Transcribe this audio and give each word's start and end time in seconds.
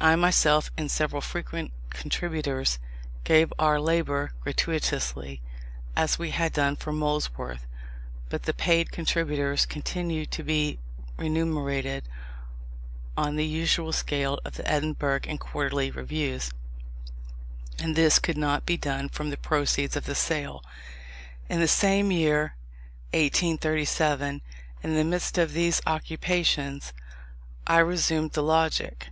I 0.00 0.16
myself 0.16 0.72
and 0.76 0.90
several 0.90 1.22
frequent 1.22 1.70
contributors 1.90 2.80
gave 3.22 3.52
our 3.56 3.80
labour 3.80 4.32
gratuitously, 4.40 5.42
as 5.94 6.18
we 6.18 6.30
had 6.32 6.52
done 6.54 6.74
for 6.74 6.90
Molesworth; 6.90 7.68
but 8.30 8.42
the 8.42 8.52
paid 8.52 8.90
contributors 8.90 9.66
continued 9.66 10.32
to 10.32 10.42
be 10.42 10.80
remunerated 11.16 12.08
on 13.16 13.36
the 13.36 13.46
usual 13.46 13.92
scale 13.92 14.40
of 14.44 14.56
the 14.56 14.68
Edinburgh 14.68 15.20
and 15.28 15.38
Quarterly 15.38 15.92
Reviews; 15.92 16.50
and 17.78 17.94
this 17.94 18.18
could 18.18 18.36
not 18.36 18.66
be 18.66 18.76
done 18.76 19.08
from 19.08 19.30
the 19.30 19.36
proceeds 19.36 19.94
of 19.94 20.04
the 20.04 20.16
sale. 20.16 20.64
In 21.48 21.60
the 21.60 21.68
same 21.68 22.10
year, 22.10 22.56
1837, 23.12 24.42
and 24.82 24.92
in 24.92 24.98
the 24.98 25.04
midst 25.04 25.38
of 25.38 25.52
these 25.52 25.80
occupations, 25.86 26.92
I 27.68 27.78
resumed 27.78 28.32
the 28.32 28.42
Logic. 28.42 29.06